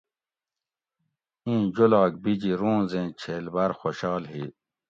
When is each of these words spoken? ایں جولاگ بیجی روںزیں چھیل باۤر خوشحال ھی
ایں 1.45 1.61
جولاگ 1.75 2.11
بیجی 2.23 2.51
روںزیں 2.61 3.07
چھیل 3.19 3.45
باۤر 3.53 3.71
خوشحال 3.79 4.23
ھی 4.31 4.43